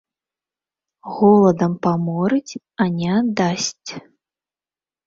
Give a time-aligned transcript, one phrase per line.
[1.17, 3.91] Голадам паморыць, а не аддасць.